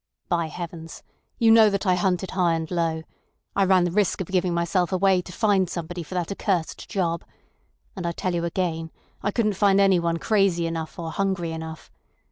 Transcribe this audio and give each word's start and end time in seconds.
"By 0.29 0.47
heavens! 0.47 1.03
You 1.37 1.51
know 1.51 1.69
that 1.69 1.85
I 1.85 1.93
hunted 1.93 2.31
high 2.31 2.55
and 2.55 2.71
low. 2.71 3.03
I 3.55 3.63
ran 3.65 3.83
the 3.83 3.91
risk 3.91 4.19
of 4.19 4.25
giving 4.25 4.51
myself 4.51 4.91
away 4.91 5.21
to 5.21 5.31
find 5.31 5.69
somebody 5.69 6.01
for 6.01 6.15
that 6.15 6.31
accursed 6.31 6.89
job. 6.89 7.23
And 7.95 8.07
I 8.07 8.11
tell 8.11 8.33
you 8.33 8.43
again 8.43 8.89
I 9.21 9.29
couldn't 9.29 9.53
find 9.53 9.79
anyone 9.79 10.17
crazy 10.17 10.65
enough 10.65 10.97
or 10.97 11.11
hungry 11.11 11.51
enough. 11.51 11.91